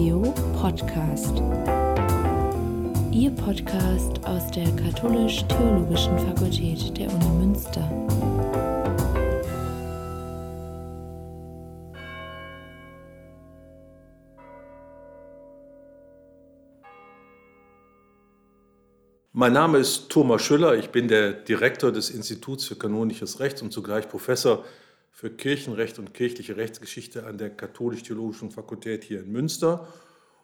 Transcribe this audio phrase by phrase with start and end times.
[0.00, 0.22] Theo
[0.58, 1.42] Podcast.
[3.12, 7.86] Ihr Podcast aus der Katholisch-Theologischen Fakultät der Uni Münster.
[19.32, 23.70] Mein Name ist Thomas Schüller, ich bin der Direktor des Instituts für kanonisches Recht und
[23.70, 24.64] zugleich Professor
[25.10, 29.88] für Kirchenrecht und kirchliche Rechtsgeschichte an der Katholisch-Theologischen Fakultät hier in Münster.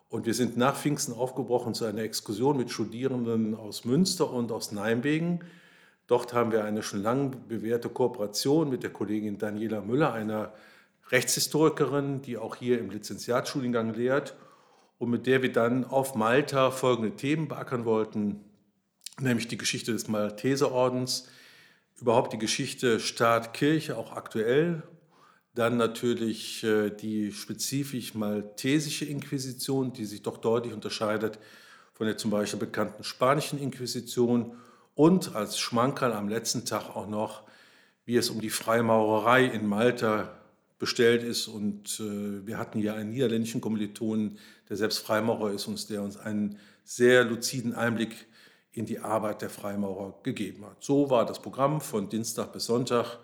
[0.08, 4.72] Und wir sind nach Pfingsten aufgebrochen zu einer Exkursion mit Studierenden aus Münster und aus
[4.72, 5.40] Nijmegen.
[6.06, 10.52] Dort haben wir eine schon lang bewährte Kooperation mit der Kollegin Daniela Müller, einer
[11.10, 14.36] Rechtshistorikerin, die auch hier im Lizenziatstudiengang lehrt
[14.98, 18.40] und mit der wir dann auf Malta folgende Themen beackern wollten
[19.20, 21.28] nämlich die Geschichte des Malteserordens,
[22.00, 24.82] überhaupt die Geschichte Staat-Kirche, auch aktuell.
[25.54, 31.38] Dann natürlich äh, die spezifisch maltesische Inquisition, die sich doch deutlich unterscheidet
[31.94, 34.54] von der zum Beispiel bekannten spanischen Inquisition.
[34.94, 37.44] Und als Schmankerl am letzten Tag auch noch,
[38.04, 40.30] wie es um die Freimaurerei in Malta
[40.78, 41.48] bestellt ist.
[41.48, 46.18] Und äh, wir hatten ja einen niederländischen Kommilitonen, der selbst Freimaurer ist und der uns
[46.18, 48.26] einen sehr luziden Einblick
[48.76, 50.76] in die Arbeit der Freimaurer gegeben hat.
[50.80, 53.18] So war das Programm von Dienstag bis Sonntag.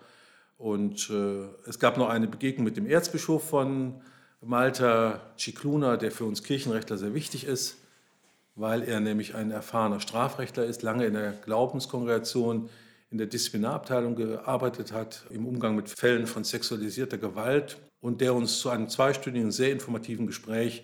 [0.57, 4.01] Und äh, es gab noch eine Begegnung mit dem Erzbischof von
[4.41, 7.77] Malta, Cicluna, der für uns Kirchenrechtler sehr wichtig ist,
[8.55, 12.69] weil er nämlich ein erfahrener Strafrechtler ist, lange in der Glaubenskongregation
[13.11, 18.59] in der Disziplinarabteilung gearbeitet hat, im Umgang mit Fällen von sexualisierter Gewalt und der uns
[18.59, 20.83] zu einem zweistündigen, sehr informativen Gespräch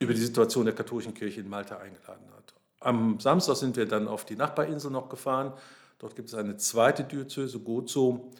[0.00, 2.37] über die Situation der katholischen Kirche in Malta eingeladen hat.
[2.80, 5.52] Am Samstag sind wir dann auf die Nachbarinsel noch gefahren.
[5.98, 8.30] Dort gibt es eine zweite Diözese, Gozo,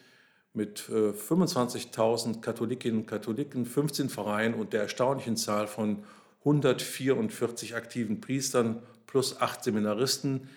[0.55, 6.05] mit 25.000 äh, Katholikinnen und Katholiken, 15 Vereinen und der erstaunlichen Zahl von
[6.41, 10.49] 144 aktiven Priestern plus acht Seminaristen.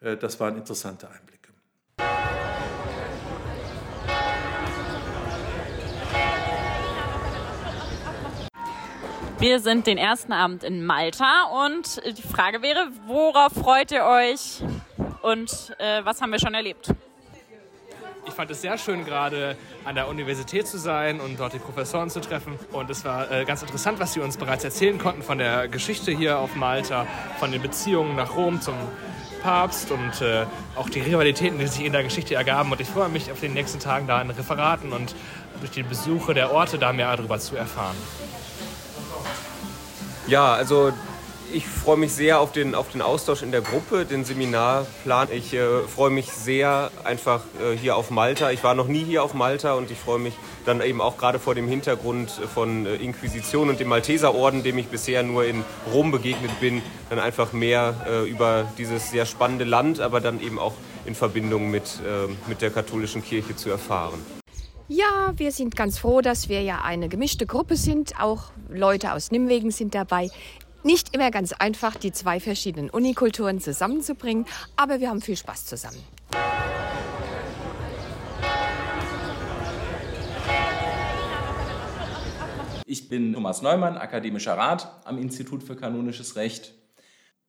[0.00, 1.37] Äh, das waren interessante Einblicke.
[9.40, 14.64] Wir sind den ersten Abend in Malta und die Frage wäre, worauf freut ihr euch
[15.22, 16.92] und äh, was haben wir schon erlebt?
[18.26, 22.10] Ich fand es sehr schön, gerade an der Universität zu sein und dort die Professoren
[22.10, 22.58] zu treffen.
[22.72, 26.10] Und es war äh, ganz interessant, was sie uns bereits erzählen konnten von der Geschichte
[26.10, 27.06] hier auf Malta,
[27.38, 28.74] von den Beziehungen nach Rom zum
[29.44, 32.72] Papst und äh, auch die Rivalitäten, die sich in der Geschichte ergaben.
[32.72, 35.14] Und ich freue mich auf den nächsten Tagen da in Referaten und
[35.60, 37.96] durch die Besuche der Orte da mehr darüber zu erfahren.
[40.28, 40.92] Ja, also
[41.54, 45.28] ich freue mich sehr auf den, auf den Austausch in der Gruppe, den Seminarplan.
[45.32, 48.50] Ich äh, freue mich sehr einfach äh, hier auf Malta.
[48.50, 50.34] Ich war noch nie hier auf Malta und ich freue mich
[50.66, 54.88] dann eben auch gerade vor dem Hintergrund von äh, Inquisition und dem Malteserorden, dem ich
[54.88, 60.00] bisher nur in Rom begegnet bin, dann einfach mehr äh, über dieses sehr spannende Land,
[60.00, 60.74] aber dann eben auch
[61.06, 64.37] in Verbindung mit, äh, mit der katholischen Kirche zu erfahren.
[64.90, 68.18] Ja, wir sind ganz froh, dass wir ja eine gemischte Gruppe sind.
[68.18, 70.30] Auch Leute aus Nimwegen sind dabei.
[70.82, 76.02] Nicht immer ganz einfach, die zwei verschiedenen Unikulturen zusammenzubringen, aber wir haben viel Spaß zusammen.
[82.86, 86.72] Ich bin Thomas Neumann, akademischer Rat am Institut für kanonisches Recht.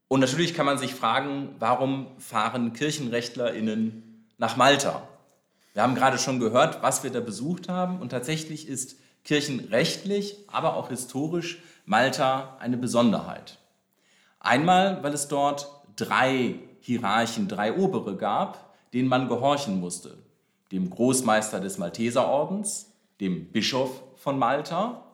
[0.09, 5.07] Und natürlich kann man sich fragen, warum fahren KirchenrechtlerInnen nach Malta?
[5.79, 8.01] Wir haben gerade schon gehört, was wir da besucht haben.
[8.01, 13.59] Und tatsächlich ist kirchenrechtlich, aber auch historisch Malta eine Besonderheit.
[14.41, 20.17] Einmal, weil es dort drei Hierarchen, drei Obere gab, denen man gehorchen musste.
[20.73, 22.91] Dem Großmeister des Malteserordens,
[23.21, 25.05] dem Bischof von Malta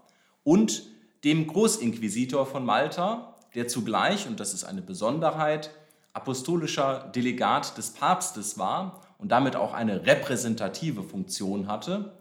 [0.44, 0.82] und
[1.24, 5.70] dem Großinquisitor von Malta, der zugleich, und das ist eine Besonderheit,
[6.14, 12.14] apostolischer Delegat des Papstes war und damit auch eine repräsentative Funktion hatte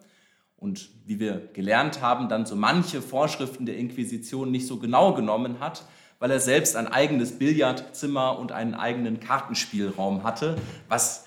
[0.57, 5.61] und wie wir gelernt haben, dann so manche Vorschriften der Inquisition nicht so genau genommen
[5.61, 5.85] hat,
[6.19, 10.57] weil er selbst ein eigenes Billardzimmer und einen eigenen Kartenspielraum hatte,
[10.89, 11.27] was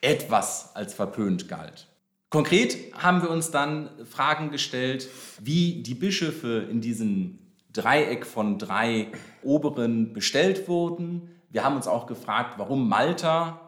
[0.00, 1.88] etwas als verpönt galt.
[2.30, 5.08] Konkret haben wir uns dann Fragen gestellt,
[5.40, 7.38] wie die Bischöfe in diesem
[7.72, 9.08] Dreieck von drei
[9.42, 11.30] Oberen bestellt wurden.
[11.50, 13.61] Wir haben uns auch gefragt, warum Malta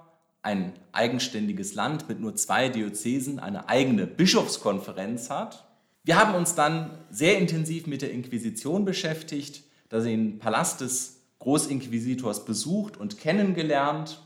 [0.45, 5.67] ein eigenständiges Land mit nur zwei Diözesen eine eigene Bischofskonferenz hat.
[6.05, 12.97] Wir haben uns dann sehr intensiv mit der Inquisition beschäftigt, den Palast des Großinquisitors besucht
[12.97, 14.21] und kennengelernt.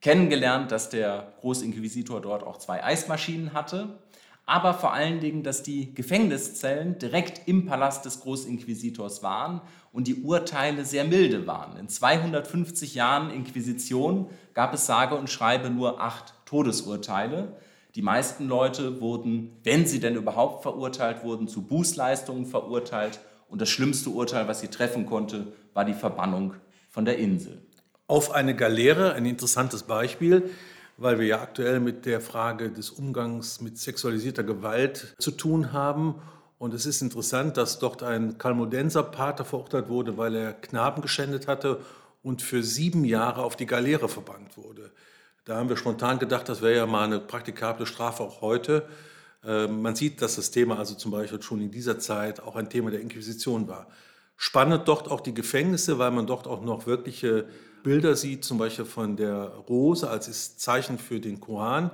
[0.00, 4.00] Kennengelernt, dass der Großinquisitor dort auch zwei Eismaschinen hatte,
[4.46, 9.60] aber vor allen Dingen, dass die Gefängniszellen direkt im Palast des Großinquisitors waren
[9.92, 11.76] und die Urteile sehr milde waren.
[11.76, 17.56] In 250 Jahren Inquisition gab es sage und schreibe nur acht Todesurteile.
[17.94, 23.20] Die meisten Leute wurden, wenn sie denn überhaupt verurteilt wurden, zu Bußleistungen verurteilt.
[23.48, 26.54] Und das schlimmste Urteil, was sie treffen konnte, war die Verbannung
[26.88, 27.62] von der Insel.
[28.06, 30.50] Auf eine Galeere, ein interessantes Beispiel,
[31.02, 36.14] weil wir ja aktuell mit der Frage des Umgangs mit sexualisierter Gewalt zu tun haben.
[36.58, 41.48] Und es ist interessant, dass dort ein Kalmodenser Pater verurteilt wurde, weil er Knaben geschändet
[41.48, 41.80] hatte
[42.22, 44.92] und für sieben Jahre auf die Galeere verbannt wurde.
[45.44, 48.86] Da haben wir spontan gedacht, das wäre ja mal eine praktikable Strafe auch heute.
[49.44, 52.70] Ähm, man sieht, dass das Thema also zum Beispiel schon in dieser Zeit auch ein
[52.70, 53.88] Thema der Inquisition war.
[54.44, 57.46] Spannend dort auch die Gefängnisse, weil man dort auch noch wirkliche
[57.84, 61.92] Bilder sieht, zum Beispiel von der Rose als Zeichen für den Koran.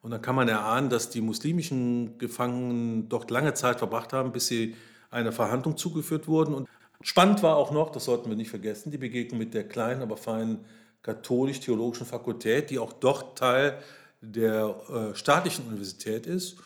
[0.00, 4.46] Und dann kann man erahnen, dass die muslimischen Gefangenen dort lange Zeit verbracht haben, bis
[4.46, 4.76] sie
[5.10, 6.54] einer Verhandlung zugeführt wurden.
[6.54, 6.68] Und
[7.02, 10.16] spannend war auch noch, das sollten wir nicht vergessen, die Begegnung mit der kleinen, aber
[10.16, 10.64] feinen
[11.02, 13.78] katholisch-theologischen Fakultät, die auch dort Teil
[14.22, 16.56] der äh, staatlichen Universität ist.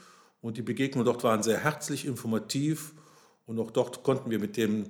[0.40, 2.92] Und die Begegnungen dort waren sehr herzlich, informativ.
[3.46, 4.84] Und auch dort konnten wir mit dem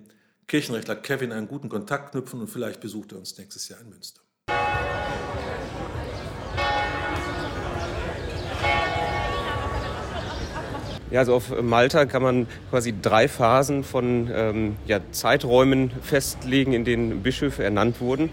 [0.47, 4.21] Kirchenrechtler Kevin einen guten Kontakt knüpfen und vielleicht besucht er uns nächstes Jahr in Münster.
[11.11, 16.85] Ja, also auf Malta kann man quasi drei Phasen von ähm, ja, Zeiträumen festlegen, in
[16.85, 18.31] denen Bischöfe ernannt wurden.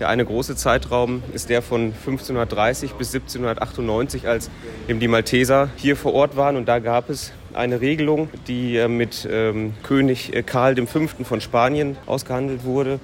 [0.00, 4.50] Der eine große Zeitraum ist der von 1530 bis 1798, als
[4.88, 6.56] eben die Malteser hier vor Ort waren.
[6.56, 11.06] Und da gab es eine Regelung, die äh, mit ähm, König äh, Karl V.
[11.22, 12.98] von Spanien ausgehandelt wurde.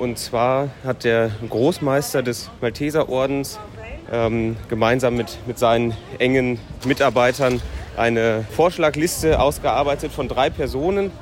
[0.00, 3.60] Und zwar hat der Großmeister des Malteserordens
[4.10, 7.62] ähm, gemeinsam mit, mit seinen engen Mitarbeitern
[7.96, 11.12] eine Vorschlagliste ausgearbeitet von drei Personen.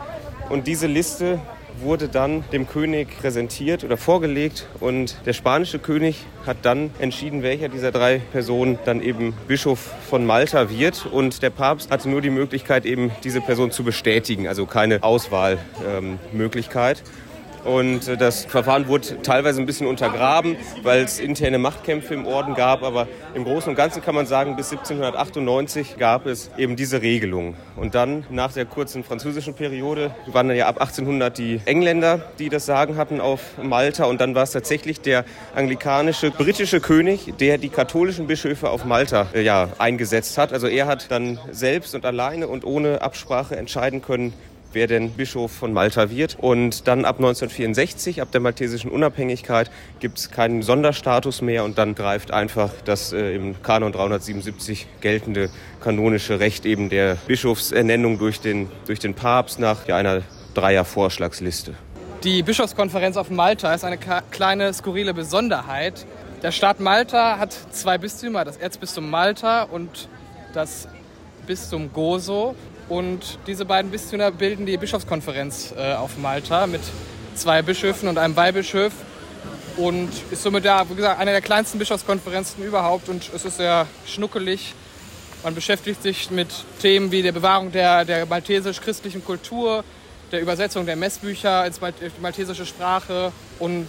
[0.49, 1.40] Und diese Liste
[1.81, 7.69] wurde dann dem König präsentiert oder vorgelegt und der spanische König hat dann entschieden, welcher
[7.69, 9.78] dieser drei Personen dann eben Bischof
[10.08, 14.49] von Malta wird und der Papst hatte nur die Möglichkeit eben diese Person zu bestätigen,
[14.49, 16.99] also keine Auswahlmöglichkeit.
[16.99, 17.30] Ähm,
[17.64, 22.54] und äh, das Verfahren wurde teilweise ein bisschen untergraben, weil es interne Machtkämpfe im Orden
[22.54, 22.82] gab.
[22.82, 27.54] Aber im Großen und Ganzen kann man sagen, bis 1798 gab es eben diese Regelung.
[27.76, 32.48] Und dann nach der kurzen französischen Periode waren dann ja ab 1800 die Engländer, die
[32.48, 34.04] das Sagen hatten auf Malta.
[34.04, 35.24] Und dann war es tatsächlich der
[35.54, 40.52] anglikanische britische König, der die katholischen Bischöfe auf Malta äh, ja, eingesetzt hat.
[40.52, 44.32] Also er hat dann selbst und alleine und ohne Absprache entscheiden können,
[44.72, 46.37] wer denn Bischof von Malta wird.
[46.38, 49.70] Und dann ab 1964, ab der maltesischen Unabhängigkeit,
[50.00, 55.50] gibt es keinen Sonderstatus mehr und dann greift einfach das äh, im Kanon 377 geltende
[55.81, 60.22] kanonische Recht eben der Bischofsernennung durch den, durch den Papst nach ja, einer
[60.55, 61.75] Dreier-Vorschlagsliste.
[62.25, 63.99] Die Bischofskonferenz auf Malta ist eine
[64.31, 66.05] kleine skurrile Besonderheit.
[66.43, 70.08] Der Staat Malta hat zwei Bistümer, das Erzbistum Malta und
[70.52, 70.88] das
[71.46, 72.55] Bistum Gozo.
[72.90, 76.81] Und diese beiden Bistümer bilden die Bischofskonferenz äh, auf Malta mit
[77.37, 78.92] zwei Bischöfen und einem Weihbischöf.
[79.76, 83.08] Und ist somit ja, wie gesagt, eine der kleinsten Bischofskonferenzen überhaupt.
[83.08, 84.75] Und es ist sehr schnuckelig.
[85.44, 86.48] Man beschäftigt sich mit
[86.82, 89.84] Themen wie der Bewahrung der, der maltesisch-christlichen Kultur,
[90.32, 93.31] der Übersetzung der Messbücher ins Mal die maltesische Sprache.
[93.60, 93.86] Und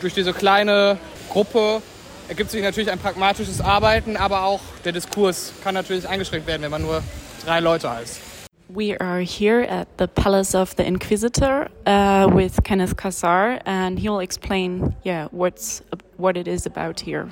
[0.00, 0.96] durch diese kleine
[1.28, 1.82] Gruppe
[2.28, 6.70] ergibt sich natürlich ein pragmatisches Arbeiten, aber auch der Diskurs kann natürlich eingeschränkt werden, wenn
[6.70, 7.02] man nur
[7.44, 8.20] drei Leute heißt.
[8.68, 14.20] We are here at the Palace of the Inquisitor uh, with Kenneth Kassar, and he'll
[14.20, 15.82] explain, yeah, what's
[16.16, 17.28] what it is about here.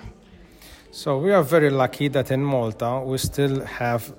[0.90, 4.12] So we are very lucky that in Malta we still have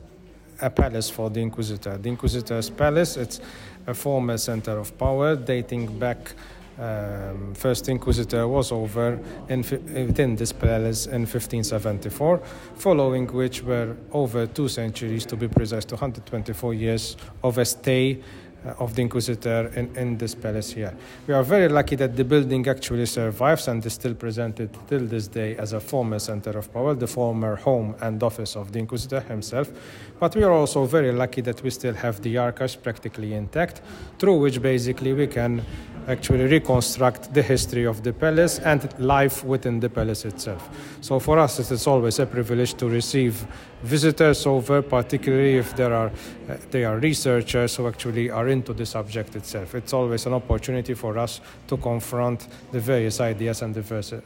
[0.61, 1.97] a palace for the Inquisitor.
[1.97, 3.41] The Inquisitor's palace, it's
[3.85, 6.33] a former center of power dating back
[6.81, 9.19] um, first inquisitor was over
[9.49, 12.39] in, within this palace in 1574,
[12.75, 18.19] following which were over two centuries, to be precise, 224 years of a stay
[18.63, 20.93] uh, of the Inquisitor in, in this palace here.
[21.25, 25.27] We are very lucky that the building actually survives and is still presented till this
[25.27, 29.21] day as a former center of power, the former home and office of the Inquisitor
[29.21, 29.71] himself.
[30.19, 33.81] But we are also very lucky that we still have the archives practically intact,
[34.19, 35.65] through which basically we can
[36.07, 40.69] actually reconstruct the history of the palace and life within the palace itself.
[41.01, 43.45] So for us, it is always a privilege to receive
[43.83, 46.11] visitors over, particularly if there are
[46.49, 49.75] uh, they are researchers who actually are into the subject itself.
[49.75, 53.81] It's always an opportunity for us to confront the various ideas and the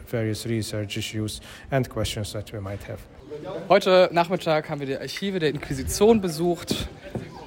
[0.07, 1.41] various research issues
[1.71, 2.99] and questions that we might have.
[3.69, 6.87] Heute Nachmittag haben wir die Archive der Inquisition besucht,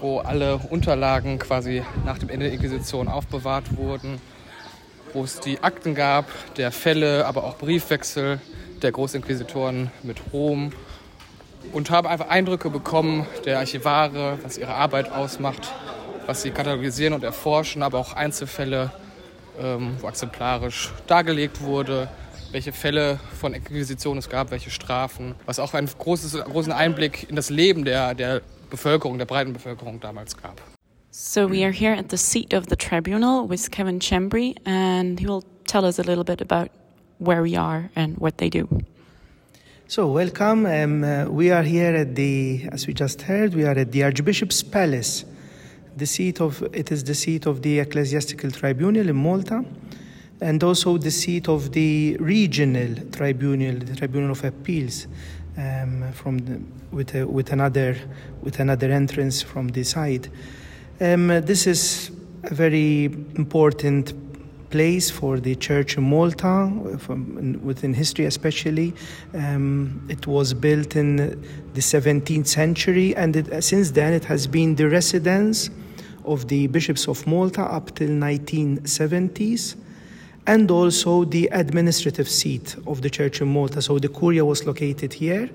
[0.00, 4.20] wo alle Unterlagen quasi nach dem Ende der Inquisition aufbewahrt wurden,
[5.12, 6.26] wo es die Akten gab,
[6.56, 8.40] der Fälle, aber auch Briefwechsel
[8.82, 10.72] der Großinquisitoren mit Rom
[11.72, 15.72] und habe einfach Eindrücke bekommen der Archivare, was ihre Arbeit ausmacht,
[16.26, 18.92] was sie katalogisieren und erforschen, aber auch Einzelfälle,
[19.60, 22.08] ähm, wo exemplarisch dargelegt wurde,
[22.52, 27.36] welche Fälle von Inquisition es gab, welche Strafen, was auch einen großes, großen Einblick in
[27.36, 30.60] das Leben der, der Bevölkerung, der breiten Bevölkerung damals gab.
[31.10, 35.26] So we are here at the seat of the tribunal with Kevin Chembry and he
[35.26, 36.70] will tell us a little bit about
[37.18, 38.68] where we are and what they do.
[39.90, 40.66] So, welcome.
[40.66, 44.04] Um, uh, we are here at the, as we just heard, we are at the
[44.04, 45.24] Archbishop's Palace.
[45.96, 49.64] The seat of it is the seat of the Ecclesiastical Tribunal in Malta,
[50.42, 55.06] and also the seat of the regional tribunal, the Tribunal of Appeals,
[55.58, 56.60] um, from the,
[56.90, 57.96] with a, with another
[58.42, 60.28] with another entrance from the side.
[61.00, 62.10] Um, this is
[62.44, 63.04] a very
[63.36, 64.14] important
[64.70, 68.94] place for the church in Malta, from, within history especially.
[69.34, 74.74] Um, it was built in the 17th century, and it, since then it has been
[74.74, 75.70] the residence
[76.24, 79.76] of the bishops of Malta up till 1970s,
[80.48, 83.82] and also the administrative seat of the church in Malta.
[83.82, 85.50] So the Curia was located here.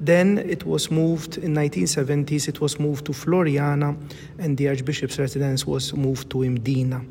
[0.00, 2.48] Then it was moved in 1970s.
[2.48, 3.94] It was moved to Floriana,
[4.38, 7.04] and the archbishop's residence was moved to Imdina.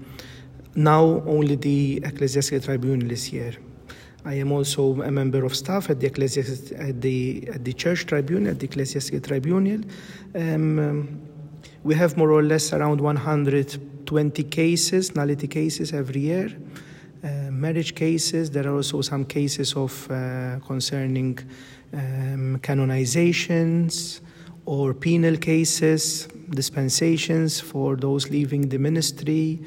[0.73, 3.53] Now only the Ecclesiastical Tribunal is here.
[4.25, 8.07] I am also a member of staff at the, ecclesiast- at the, at the Church
[8.07, 9.81] Tribunal, at the Ecclesiastical Tribunal.
[10.33, 11.21] Um,
[11.83, 16.49] we have more or less around 120 cases, nullity cases every year.
[17.59, 18.51] Marriage cases.
[18.51, 21.39] There are also some cases of uh, concerning
[21.91, 24.21] um, canonizations
[24.65, 29.59] or penal cases, dispensations for those leaving the ministry,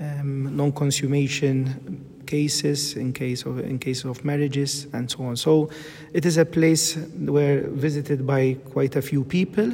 [0.00, 5.36] um, non-consummation cases in case of in case of marriages and so on.
[5.36, 5.70] So
[6.12, 9.72] it is a place where visited by quite a few people,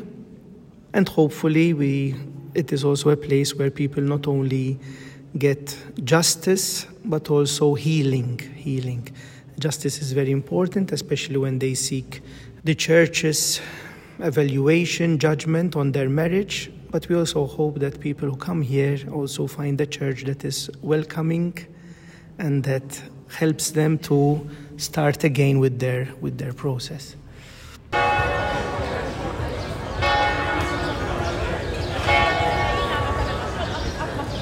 [0.93, 2.15] and hopefully we.
[2.55, 4.79] It is also a place where people not only
[5.39, 8.39] get justice but also healing.
[8.57, 9.09] Healing.
[9.59, 12.23] Justice is very important, especially when they seek
[12.65, 13.61] the church's
[14.19, 19.47] evaluation, judgment on their marriage, but we also hope that people who come here also
[19.47, 21.55] find a church that is welcoming
[22.39, 27.17] and that helps them to start again with their, with their process.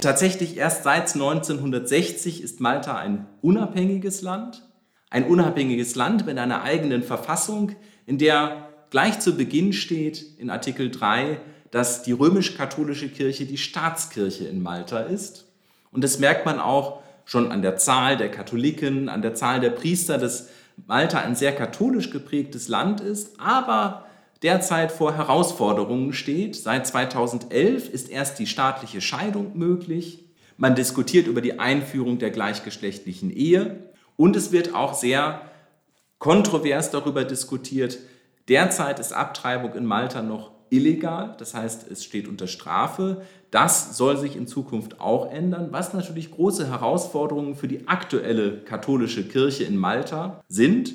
[0.02, 4.68] Tatsächlich erst seit 1960 ist Malta ein unabhängiges Land.
[5.10, 10.90] Ein unabhängiges Land mit einer eigenen Verfassung, in der gleich zu Beginn steht in Artikel
[10.90, 11.38] 3,
[11.70, 15.46] dass die römisch-katholische Kirche die Staatskirche in Malta ist.
[15.92, 19.70] Und das merkt man auch schon an der Zahl der Katholiken, an der Zahl der
[19.70, 20.48] Priester, dass
[20.88, 24.06] Malta ein sehr katholisch geprägtes Land ist, aber
[24.42, 26.56] derzeit vor Herausforderungen steht.
[26.56, 30.24] Seit 2011 ist erst die staatliche Scheidung möglich.
[30.56, 35.42] Man diskutiert über die Einführung der gleichgeschlechtlichen Ehe und es wird auch sehr
[36.18, 37.98] kontrovers darüber diskutiert.
[38.48, 43.22] Derzeit ist Abtreibung in Malta noch illegal, das heißt, es steht unter Strafe.
[43.50, 49.28] Das soll sich in Zukunft auch ändern, was natürlich große Herausforderungen für die aktuelle katholische
[49.28, 50.94] Kirche in Malta sind.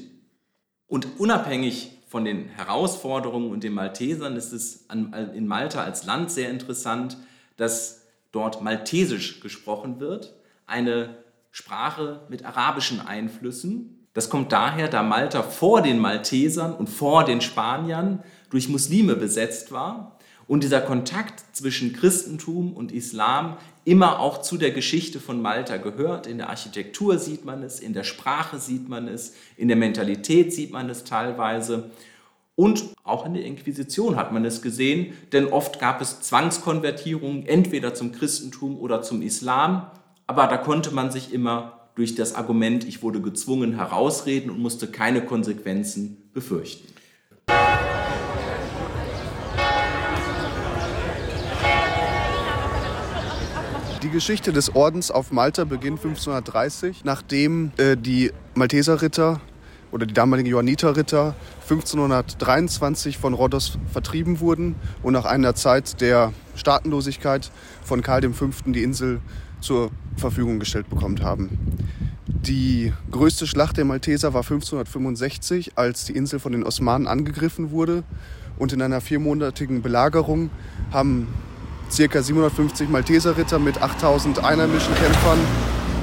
[0.88, 6.50] Und unabhängig von den Herausforderungen und den Maltesern ist es in Malta als Land sehr
[6.50, 7.18] interessant,
[7.58, 10.34] dass dort Maltesisch gesprochen wird,
[10.66, 11.18] eine
[11.52, 14.08] Sprache mit arabischen Einflüssen.
[14.14, 19.72] Das kommt daher, da Malta vor den Maltesern und vor den Spaniern durch Muslime besetzt
[19.72, 20.16] war
[20.48, 26.27] und dieser Kontakt zwischen Christentum und Islam immer auch zu der Geschichte von Malta gehört.
[26.27, 30.54] In der Architektur sieht man es, in der Sprache sieht man es, in der Mentalität
[30.54, 31.92] sieht man es teilweise.
[32.56, 37.94] Und auch in der Inquisition hat man es gesehen, denn oft gab es Zwangskonvertierungen, entweder
[37.94, 39.92] zum Christentum oder zum Islam.
[40.25, 44.88] Aber da konnte man sich immer durch das Argument, ich wurde gezwungen, herausreden und musste
[44.88, 46.94] keine Konsequenzen befürchten.
[54.04, 59.42] Die Geschichte des Ordens auf Malta beginnt 1530, nachdem äh, die Malteserritter
[59.92, 67.50] oder die damaligen Johanniterritter 1523 von Rhodos vertrieben wurden und nach einer Zeit der Staatenlosigkeit
[67.84, 68.50] von Karl V.
[68.68, 69.20] die Insel
[69.62, 71.58] zur Verfügung gestellt bekommen haben.
[72.27, 78.04] Die größte Schlacht der Malteser war 1565, als die Insel von den Osmanen angegriffen wurde.
[78.60, 80.50] Und in einer viermonatigen Belagerung
[80.92, 81.27] haben
[81.89, 82.22] ca.
[82.22, 85.39] 750 Malteserritter mit 8000 einheimischen Kämpfern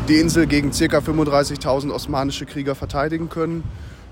[0.09, 0.99] die Insel gegen ca.
[0.99, 3.65] 35.000 osmanische Krieger verteidigen können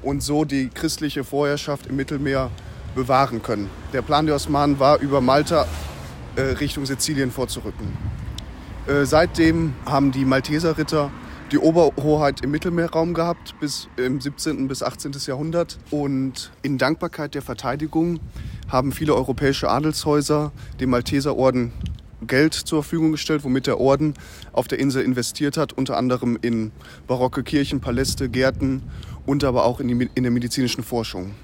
[0.03, 2.51] und so die christliche Vorherrschaft im Mittelmeer
[2.95, 3.71] bewahren können.
[3.93, 5.67] Der Plan der Osmanen war, über Malta
[6.37, 7.97] äh, Richtung Sizilien vorzurücken.
[8.87, 11.11] Äh, seitdem haben die Malteserritter
[11.53, 14.69] die Oberhoheit im Mittelmeerraum gehabt bis im 17.
[14.69, 15.13] bis 18.
[15.27, 15.79] Jahrhundert.
[15.91, 18.21] Und in Dankbarkeit der Verteidigung
[18.73, 20.51] haben viele europäische Adelshäuser
[20.81, 21.73] dem Malteserorden
[22.27, 24.15] Geld zur Verfügung gestellt, womit der Orden
[24.53, 26.73] auf der Insel investiert hat, unter anderem in
[27.07, 28.83] barocke Kirchen, Paläste, Gärten
[29.27, 31.35] und aber auch in, die, in der medizinischen Forschung.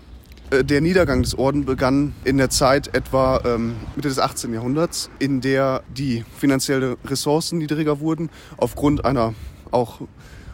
[0.51, 4.55] Äh, der Niedergang des Ordens begann in der Zeit etwa ähm, Mitte des 18.
[4.55, 9.35] Jahrhunderts, in der die finanziellen Ressourcen niedriger wurden, aufgrund einer
[9.71, 10.01] auch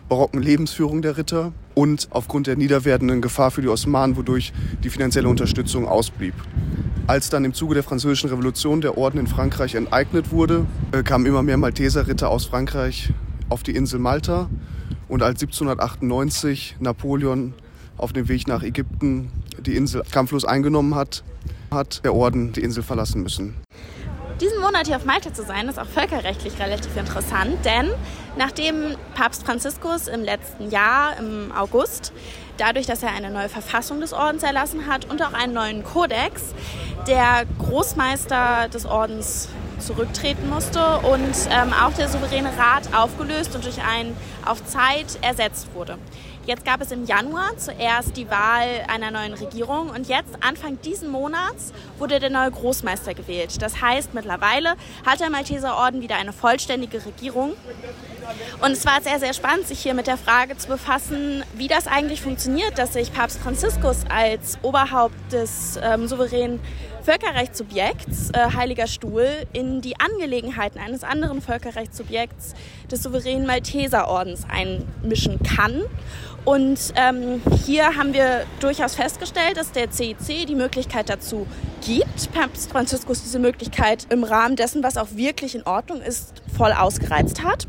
[0.09, 4.52] barocken Lebensführung der Ritter und aufgrund der niederwerdenden Gefahr für die Osmanen, wodurch
[4.83, 6.35] die finanzielle Unterstützung ausblieb.
[7.07, 11.26] Als dann im Zuge der Französischen Revolution der Orden in Frankreich enteignet wurde, äh, kamen
[11.26, 13.12] immer mehr Malteserritter aus Frankreich
[13.50, 14.49] auf die Insel Malta.
[15.07, 17.52] Und als 1798 Napoleon
[17.99, 21.25] auf dem Weg nach Ägypten die Insel kampflos eingenommen hat,
[21.71, 23.54] hat der Orden die Insel verlassen müssen.
[24.41, 27.88] Diesen Monat hier auf Malta zu sein, ist auch völkerrechtlich relativ interessant, denn
[28.37, 32.12] nachdem Papst Franziskus im letzten Jahr, im August,
[32.57, 36.53] dadurch, dass er eine neue Verfassung des Ordens erlassen hat und auch einen neuen Kodex,
[37.07, 43.83] der Großmeister des Ordens zurücktreten musste und ähm, auch der souveräne Rat aufgelöst und durch
[43.85, 45.97] einen auf Zeit ersetzt wurde.
[46.47, 51.09] Jetzt gab es im Januar zuerst die Wahl einer neuen Regierung und jetzt, Anfang diesen
[51.09, 53.63] Monats, wurde der neue Großmeister gewählt.
[53.63, 54.75] Das heißt, mittlerweile
[55.07, 57.55] hat der Malteserorden wieder eine vollständige Regierung.
[58.61, 61.87] Und es war sehr, sehr spannend, sich hier mit der Frage zu befassen, wie das
[61.87, 66.61] eigentlich funktioniert, dass sich Papst Franziskus als Oberhaupt des ähm, souveränen
[67.04, 72.54] Völkerrechtssubjekts, äh, Heiliger Stuhl, in die Angelegenheiten eines anderen Völkerrechtssubjekts
[72.90, 75.82] des souveränen Malteserordens einmischen kann.
[76.47, 81.47] Und ähm, hier haben wir durchaus festgestellt, dass der CEC die Möglichkeit dazu
[81.86, 86.73] gibt, Papst Franziskus diese Möglichkeit im Rahmen dessen, was auch wirklich in Ordnung ist, voll
[86.73, 87.67] ausgereizt hat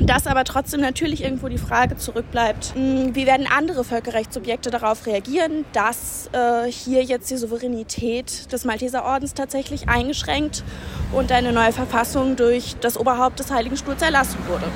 [0.00, 5.64] dass aber trotzdem natürlich irgendwo die Frage zurückbleibt, hm, wie werden andere Völkerrechtssubjekte darauf reagieren,
[5.72, 10.64] dass äh, hier jetzt die Souveränität des Malteserordens tatsächlich eingeschränkt
[11.12, 14.66] und eine neue Verfassung durch das Oberhaupt des Heiligen Stuhls erlassen wurde.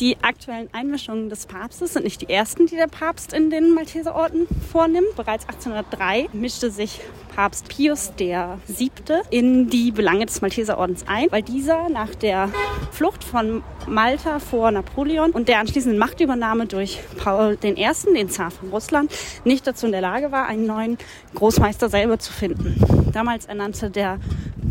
[0.00, 4.48] Die aktuellen Einmischungen des Papstes sind nicht die ersten, die der Papst in den Malteserorden
[4.72, 5.14] vornimmt.
[5.14, 7.00] Bereits 1803 mischte sich
[7.36, 8.90] Papst Pius VII.
[9.30, 12.50] in die Belange des Malteserordens ein, weil dieser nach der
[12.90, 17.74] Flucht von Malta vor Napoleon und der anschließenden Machtübernahme durch Paul I.,
[18.14, 19.12] den Zar von Russland,
[19.44, 20.98] nicht dazu in der Lage war, einen neuen
[21.36, 23.10] Großmeister selber zu finden.
[23.12, 24.18] Damals ernannte der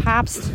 [0.03, 0.51] Papst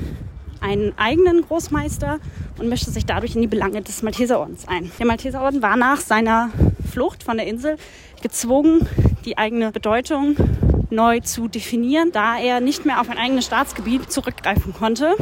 [0.60, 2.18] einen eigenen Großmeister
[2.58, 4.90] und mischte sich dadurch in die Belange des Malteserordens ein.
[4.98, 6.50] Der Malteserorden war nach seiner
[6.90, 7.76] Flucht von der Insel
[8.22, 8.86] gezwungen,
[9.24, 10.36] die eigene Bedeutung
[10.90, 15.14] neu zu definieren, da er nicht mehr auf ein eigenes Staatsgebiet zurückgreifen konnte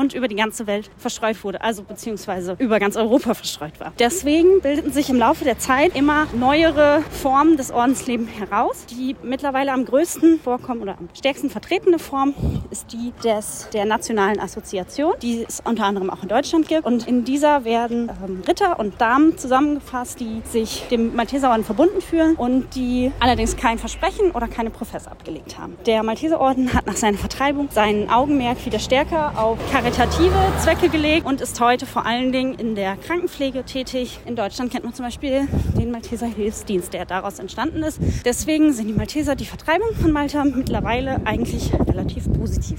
[0.00, 3.92] und über die ganze Welt verstreut wurde, also beziehungsweise über ganz Europa verstreut war.
[3.98, 8.86] Deswegen bildeten sich im Laufe der Zeit immer neuere Formen des Ordenslebens heraus.
[8.90, 12.34] Die mittlerweile am größten vorkommen oder am stärksten vertretene Form
[12.70, 16.86] ist die des, der Nationalen Assoziation, die es unter anderem auch in Deutschland gibt.
[16.86, 22.36] Und in dieser werden ähm, Ritter und Damen zusammengefasst, die sich dem Malteserorden verbunden fühlen
[22.36, 25.76] und die allerdings kein Versprechen oder keine Professe abgelegt haben.
[25.84, 29.58] Der Malteserorden hat nach seiner Vertreibung seinen Augenmerk wieder stärker auf
[29.90, 34.20] karitative Zwecke gelegt und ist heute vor allen Dingen in der Krankenpflege tätig.
[34.24, 37.98] In Deutschland kennt man zum Beispiel den Malteser Hilfsdienst, der daraus entstanden ist.
[38.24, 42.78] Deswegen sind die Malteser die Vertreibung von Malta mittlerweile eigentlich relativ positiv.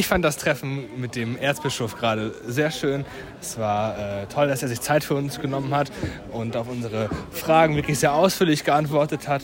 [0.00, 3.04] Ich fand das Treffen mit dem Erzbischof gerade sehr schön.
[3.38, 5.92] Es war äh, toll, dass er sich Zeit für uns genommen hat
[6.32, 9.42] und auf unsere Fragen wirklich sehr ausführlich geantwortet hat.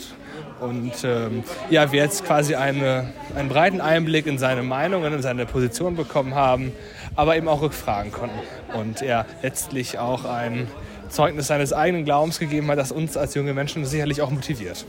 [0.58, 5.44] Und ähm, ja, wir jetzt quasi eine, einen breiten Einblick in seine Meinungen, in seine
[5.44, 6.72] Position bekommen haben,
[7.16, 8.38] aber eben auch rückfragen konnten.
[8.72, 10.68] Und er letztlich auch ein
[11.10, 14.86] Zeugnis seines eigenen Glaubens gegeben hat, das uns als junge Menschen sicherlich auch motiviert.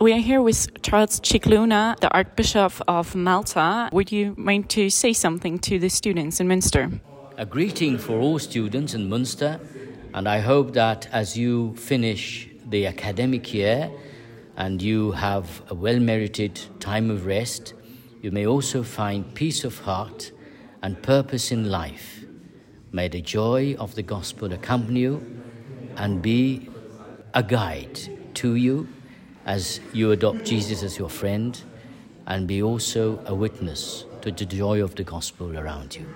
[0.00, 3.88] We are here with Charles Cicluna, the Archbishop of Malta.
[3.92, 7.00] Would you mind to say something to the students in Münster?
[7.38, 9.60] A greeting for all students in Münster,
[10.12, 13.88] and I hope that as you finish the academic year
[14.56, 17.72] and you have a well merited time of rest,
[18.20, 20.32] you may also find peace of heart
[20.82, 22.24] and purpose in life.
[22.90, 25.42] May the joy of the gospel accompany you
[25.96, 26.68] and be
[27.32, 28.00] a guide
[28.34, 28.88] to you
[29.46, 31.58] as you adopt Jesus as your friend
[32.26, 36.06] and be also a witness to the joy of the gospel around you.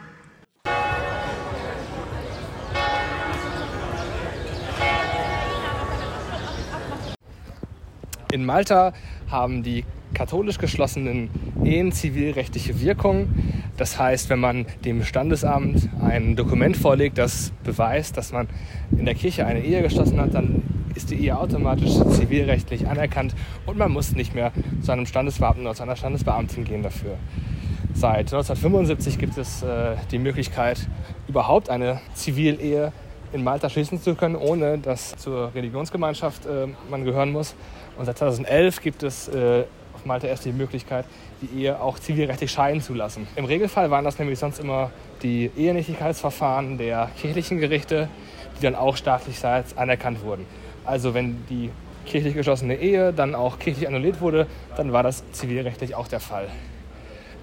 [8.31, 8.93] In Malta
[9.31, 11.31] haben die katholisch geschlossenen
[11.65, 13.29] Ehen zivilrechtliche Wirkung.
[13.77, 18.49] Das heißt, wenn man dem Standesamt ein Dokument vorlegt, das beweist, dass man
[18.91, 20.63] in der Kirche eine Ehe geschlossen hat, dann
[20.99, 23.33] ist die Ehe automatisch zivilrechtlich anerkannt
[23.67, 27.17] und man muss nicht mehr zu einem Standesbeamten oder zu einer Standesbeamtin gehen dafür.
[27.95, 30.89] Seit 1975 gibt es äh, die Möglichkeit,
[31.29, 32.93] überhaupt eine Zivilehe
[33.33, 37.55] in Malta schließen zu können, ohne dass zur Religionsgemeinschaft äh, man gehören muss.
[37.97, 41.05] Und seit 2011 gibt es äh, auf Malta erst die Möglichkeit,
[41.43, 43.29] die Ehe auch zivilrechtlich scheiden zu lassen.
[43.37, 44.91] Im Regelfall waren das nämlich sonst immer
[45.23, 48.09] die Ehenichtigkeitsverfahren der kirchlichen Gerichte,
[48.59, 50.45] die dann auch staatlichseits anerkannt wurden.
[50.89, 51.71] Also wenn die
[52.07, 56.49] kirchlich geschlossene Ehe dann auch kirchlich annulliert wurde, dann war das zivilrechtlich auch der Fall.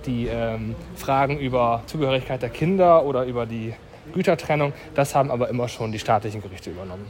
[0.08, 3.76] Die ähm, Fragen über Zugehörigkeit der Kinder oder über die
[4.14, 7.06] Gütertrennung, das haben aber immer schon die staatlichen Gerichte übernommen.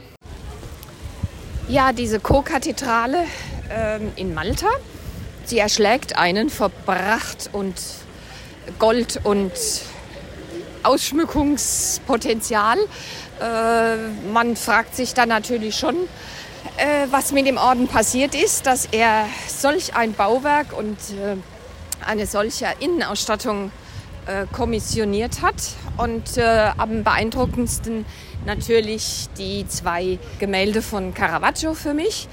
[1.68, 3.24] Ja, diese Co-Kathedrale
[3.74, 4.68] ähm, in Malta,
[5.44, 7.80] sie erschlägt einen vor Pracht und
[8.78, 9.52] Gold und
[10.86, 12.78] Ausschmückungspotenzial.
[13.40, 13.96] Äh,
[14.32, 15.96] man fragt sich dann natürlich schon,
[16.76, 21.36] äh, was mit dem Orden passiert ist, dass er solch ein Bauwerk und äh,
[22.06, 23.70] eine solche Innenausstattung
[24.50, 25.54] kommissioniert hat.
[25.98, 28.04] Und am beeindruckendsten
[28.44, 32.26] natürlich die zwei Gemälde von Caravaggio für mich,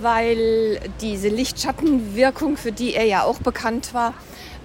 [0.00, 4.14] weil diese Lichtschattenwirkung, für die er ja auch bekannt war,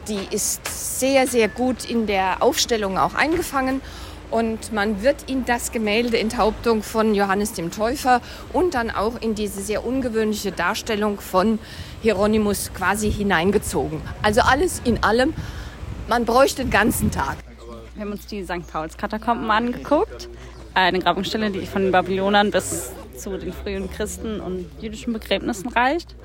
[0.08, 3.82] die ist sehr, sehr gut in der Aufstellung auch eingefangen.
[4.30, 9.36] Und man wird in das Gemälde Enthauptung von Johannes dem Täufer und dann auch in
[9.36, 11.60] diese sehr ungewöhnliche Darstellung von
[12.02, 14.02] Hieronymus quasi hineingezogen.
[14.22, 15.34] Also alles in allem,
[16.10, 17.38] man bräuchte den ganzen Tag.
[17.96, 18.68] Wir haben uns die St.
[18.70, 20.28] Pauls-Katakomben angeguckt.
[20.74, 26.16] Eine Grabungsstelle, die von den Babylonern bis zu den frühen Christen und jüdischen Begräbnissen reicht.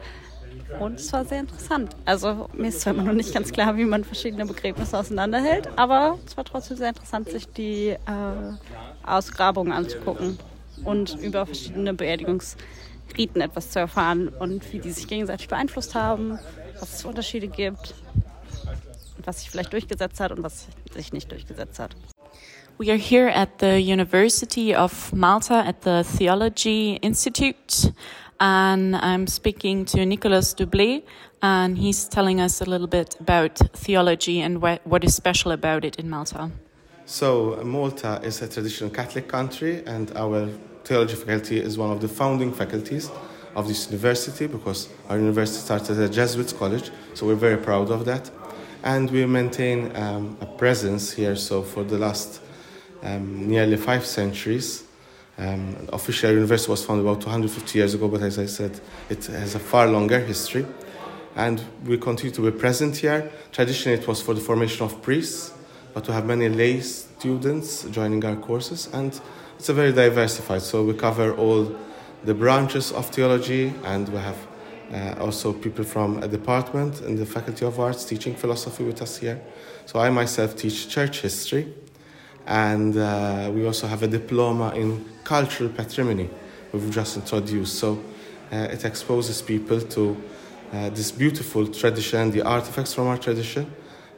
[0.80, 1.94] Und es war sehr interessant.
[2.04, 6.18] Also mir ist zwar immer noch nicht ganz klar, wie man verschiedene Begräbnisse auseinanderhält, aber
[6.26, 7.98] es war trotzdem sehr interessant, sich die äh,
[9.04, 10.38] Ausgrabungen anzugucken
[10.84, 16.38] und über verschiedene Beerdigungsriten etwas zu erfahren und wie die sich gegenseitig beeinflusst haben,
[16.80, 17.94] was es für Unterschiede gibt,
[19.24, 21.96] was sich vielleicht durchgesetzt hat und was sich nicht durchgesetzt hat.
[22.78, 27.92] We are here at the University of Malta at the Theology Institute,
[28.40, 31.02] and I'm speaking to Nicolas Dublé,
[31.42, 35.84] and he's telling us a little bit about theology and what, what is special about
[35.84, 36.50] it in Malta.
[37.04, 40.48] So, Malta is a traditional Catholic country, and our
[40.84, 43.10] theology faculty is one of the founding faculties
[43.54, 47.90] of this university because our university started as a Jesuit college, so we're very proud
[47.90, 48.30] of that.
[48.82, 52.40] And we maintain um, a presence here, so for the last
[53.02, 54.84] um, nearly five centuries.
[55.42, 59.56] Um, official university was founded about 250 years ago, but as I said, it has
[59.56, 60.64] a far longer history.
[61.34, 63.28] And we continue to be present here.
[63.50, 65.52] Traditionally, it was for the formation of priests,
[65.94, 69.20] but we have many lay students joining our courses, and
[69.58, 70.62] it's a very diversified.
[70.62, 71.74] So we cover all
[72.22, 74.46] the branches of theology, and we have
[74.92, 79.16] uh, also people from a department in the Faculty of Arts teaching philosophy with us
[79.16, 79.42] here.
[79.86, 81.74] So I myself teach church history,
[82.46, 86.28] and uh, we also have a diploma in cultural patrimony
[86.72, 87.78] we've just introduced.
[87.78, 88.02] So
[88.52, 90.16] uh, it exposes people to
[90.72, 93.70] uh, this beautiful tradition, the artifacts from our tradition,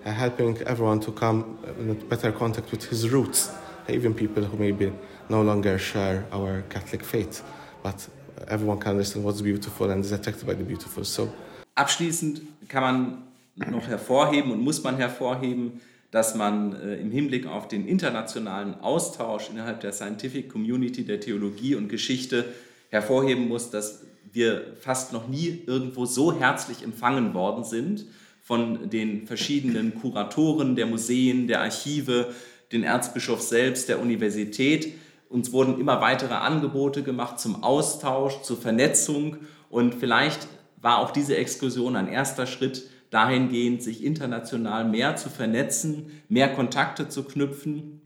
[0.04, 3.50] uh, helping everyone to come in better contact with his roots,
[3.88, 4.92] even people who maybe
[5.28, 7.42] no longer share our Catholic faith,
[7.82, 8.08] but
[8.48, 11.04] everyone can understand what's beautiful and is attracted by the beautiful.
[11.04, 11.32] So
[11.76, 13.22] Abschließend kann man
[13.70, 15.80] noch hervorheben und muss man hervorheben,
[16.14, 21.74] dass man äh, im Hinblick auf den internationalen Austausch innerhalb der Scientific Community der Theologie
[21.74, 22.44] und Geschichte
[22.90, 28.04] hervorheben muss, dass wir fast noch nie irgendwo so herzlich empfangen worden sind
[28.44, 32.32] von den verschiedenen Kuratoren der Museen, der Archive,
[32.70, 34.94] den Erzbischof selbst, der Universität.
[35.28, 40.46] Uns wurden immer weitere Angebote gemacht zum Austausch, zur Vernetzung und vielleicht
[40.80, 47.08] war auch diese Exkursion ein erster Schritt dahingehend, sich international mehr zu vernetzen, mehr Kontakte
[47.08, 48.00] zu knüpfen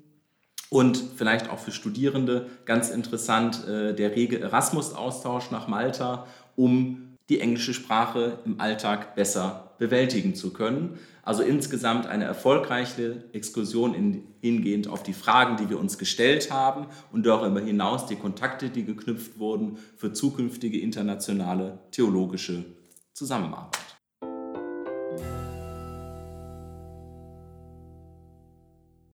[0.68, 7.40] und vielleicht auch für Studierende ganz interessant äh, der rege Erasmus-Austausch nach Malta, um die
[7.40, 10.99] englische Sprache im Alltag besser bewältigen zu können.
[11.23, 16.87] Also insgesamt eine erfolgreiche Exkursion in, hingehend auf die Fragen, die wir uns gestellt haben
[17.12, 22.64] und darüber hinaus die Kontakte, die geknüpft wurden für zukünftige internationale theologische
[23.12, 23.88] Zusammenarbeit.